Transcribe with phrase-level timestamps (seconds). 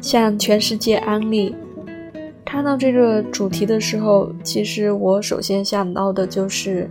[0.00, 1.54] 向全世界安利。
[2.44, 6.88] 看到这个主题的时候，其实我首先想到的就是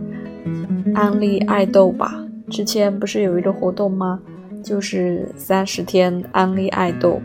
[0.94, 2.24] 安利爱豆吧。
[2.48, 4.20] 之前不是有一个活动吗？
[4.62, 7.20] 就是三十天安利爱豆，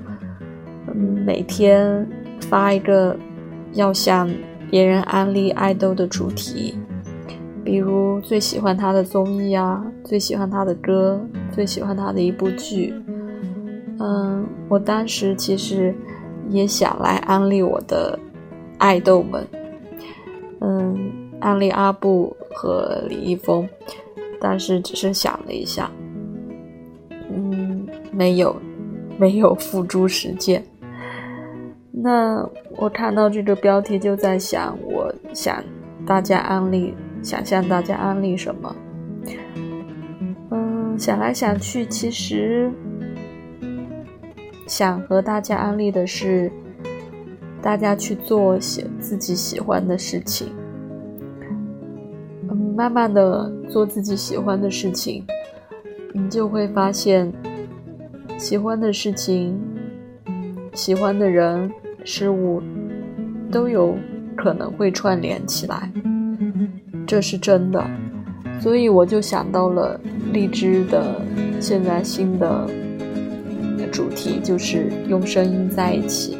[0.87, 2.07] 嗯，每天
[2.41, 3.15] 发一个
[3.73, 4.29] 要向
[4.69, 6.75] 别人安利爱豆的主题，
[7.63, 11.19] 比如最喜欢他的综艺啊，最喜欢他的歌，
[11.51, 12.93] 最喜欢他的一部剧。
[13.99, 15.95] 嗯，我当时其实
[16.49, 18.17] 也想来安利我的
[18.77, 19.47] 爱豆们，
[20.59, 23.67] 嗯，安利阿布和李易峰，
[24.41, 25.89] 但是只是想了一下，
[27.29, 28.55] 嗯，没有，
[29.17, 30.63] 没有付诸实践。
[31.91, 32.43] 那
[32.77, 35.63] 我看到这个标题就在想，我想
[36.05, 38.75] 大家安利，想向大家安利什么？
[40.49, 42.71] 嗯，想来想去，其实。
[44.75, 46.51] 想和大家安利的是，
[47.61, 50.47] 大家去做喜自己喜欢的事情，
[52.49, 55.23] 嗯，慢慢的做自己喜欢的事情，
[56.11, 57.31] 你就会发现，
[58.39, 59.61] 喜欢的事情、
[60.73, 61.71] 喜欢的人、
[62.03, 62.59] 事物，
[63.51, 63.95] 都有
[64.35, 65.87] 可能会串联起来，
[67.05, 67.85] 这是真的。
[68.59, 70.01] 所以我就想到了
[70.31, 71.21] 荔枝的
[71.59, 72.67] 现在新的。
[73.93, 76.35] 主题就是用声音在一起，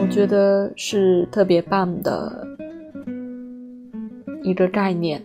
[0.00, 2.46] 我觉得是特别棒的
[4.42, 5.22] 一个概念，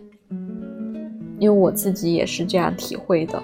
[1.38, 3.42] 因为我自己也是这样体会的。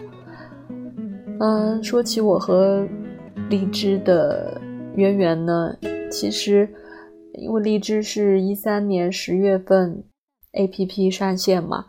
[1.41, 2.87] 嗯，说起我和
[3.49, 4.61] 荔枝的
[4.97, 5.75] 渊源呢，
[6.11, 6.69] 其实
[7.33, 10.05] 因为荔枝是一三年十月份
[10.53, 11.87] APP 上线嘛，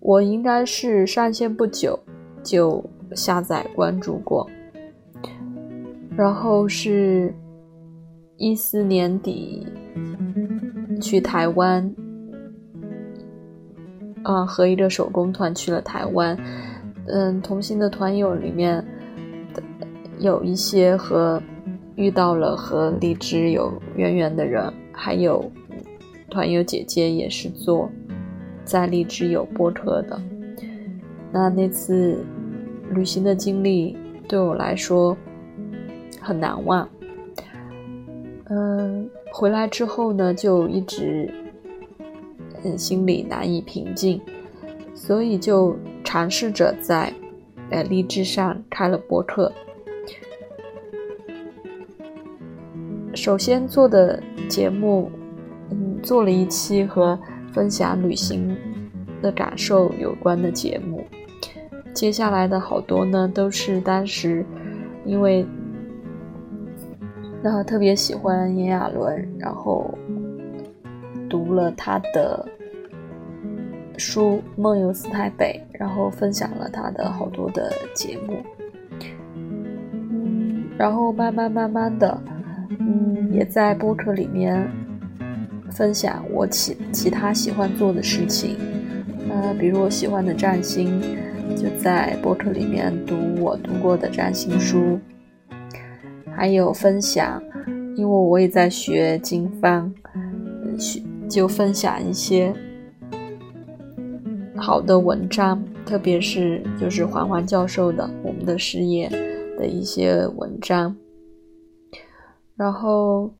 [0.00, 1.98] 我应该是上线不久
[2.42, 2.82] 就。
[3.14, 4.48] 下载关注过，
[6.16, 7.34] 然后是
[8.36, 9.66] 一四年底
[11.00, 11.94] 去台湾，
[14.22, 16.38] 啊，和一个手工团去了台湾。
[17.06, 18.84] 嗯，同行的团友里面
[20.18, 21.42] 有一些和
[21.96, 25.50] 遇到了和荔枝有渊源的人，还有
[26.30, 27.90] 团友姐姐也是做
[28.64, 30.20] 在荔枝有播客的。
[31.32, 32.18] 那那次。
[32.94, 33.96] 旅行的经历
[34.28, 35.16] 对我来说
[36.22, 36.88] 很难忘。
[38.48, 41.32] 嗯，回来之后呢，就一直
[42.64, 44.20] 嗯心里难以平静，
[44.94, 47.12] 所以就尝试着在
[47.70, 49.52] 呃励志上开了博客。
[53.14, 55.10] 首先做的节目，
[55.70, 57.18] 嗯，做了一期和
[57.52, 58.56] 分享旅行
[59.20, 61.04] 的感受有关的节目。
[61.94, 64.44] 接下来的好多呢，都是当时
[65.04, 65.46] 因为
[67.42, 69.92] 然后特别喜欢炎亚纶，然后
[71.28, 72.46] 读了他的
[73.98, 78.36] 书《梦游四台北》，然后分享了他的好多的节目。
[79.34, 82.22] 嗯，然后慢慢慢慢的，
[82.78, 84.70] 嗯，也在播客里面
[85.70, 88.56] 分享我其其他喜欢做的事情，
[89.28, 91.02] 呃，比如我喜欢的占星。
[91.54, 94.98] 就在博客里面读我读过的占星书，
[96.36, 97.42] 还有分享，
[97.96, 99.92] 因为我也在学经方，
[100.78, 102.54] 学就分享一些
[104.56, 109.08] 好的文章，特别是就是环环教授的《我们的事业》
[109.58, 110.96] 的一些文章，
[112.56, 113.34] 然后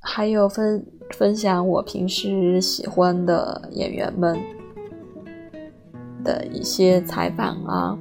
[0.00, 4.38] 还有分分享我平时喜欢的演员们。
[6.24, 7.96] 的一些采访啊，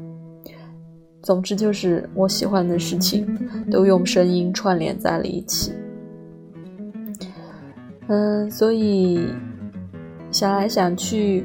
[1.26, 3.26] 总之就是我喜欢的事情，
[3.72, 5.74] 都用声音串联在了一起。
[8.06, 9.28] 嗯，所以
[10.30, 11.44] 想来想去，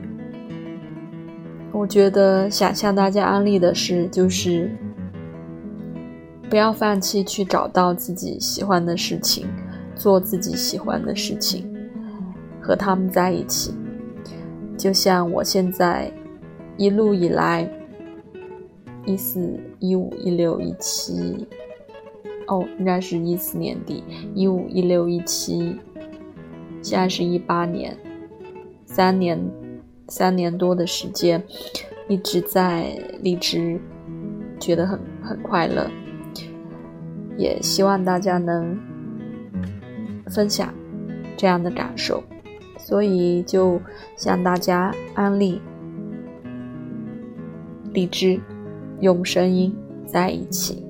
[1.72, 4.70] 我觉得想向大家安利的是，就是
[6.50, 9.46] 不要放弃去找到自己喜欢的事情，
[9.96, 11.64] 做自己喜欢的事情，
[12.60, 13.74] 和他们在一起。
[14.76, 16.12] 就像我现在。
[16.76, 17.70] 一路以来，
[19.10, 21.48] 一四一五一六一七，
[22.46, 24.04] 哦，应该是一四年底，
[24.36, 25.76] 一五一六一七，
[26.80, 27.96] 现在是一八年，
[28.84, 29.36] 三年
[30.06, 31.42] 三年多的时间，
[32.06, 33.80] 一直在荔枝，
[34.60, 35.90] 觉得很很快乐，
[37.36, 38.78] 也希望大家能
[40.28, 40.72] 分享
[41.36, 42.22] 这样的感受，
[42.78, 43.80] 所以就
[44.16, 45.60] 向大家安利。
[47.92, 48.40] 荔枝，
[49.00, 49.74] 用声音
[50.06, 50.89] 在一起。